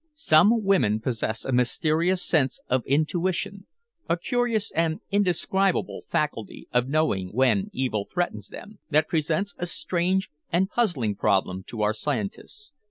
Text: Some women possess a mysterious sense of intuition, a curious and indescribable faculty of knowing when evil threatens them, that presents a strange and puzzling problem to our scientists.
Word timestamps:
Some 0.15 0.63
women 0.63 0.99
possess 0.99 1.45
a 1.45 1.51
mysterious 1.51 2.23
sense 2.23 2.59
of 2.67 2.83
intuition, 2.87 3.67
a 4.09 4.17
curious 4.17 4.71
and 4.71 4.99
indescribable 5.11 6.05
faculty 6.09 6.67
of 6.73 6.87
knowing 6.89 7.27
when 7.29 7.69
evil 7.71 8.07
threatens 8.11 8.47
them, 8.49 8.79
that 8.89 9.07
presents 9.07 9.53
a 9.59 9.67
strange 9.67 10.31
and 10.51 10.67
puzzling 10.71 11.15
problem 11.15 11.61
to 11.67 11.83
our 11.83 11.93
scientists. 11.93 12.71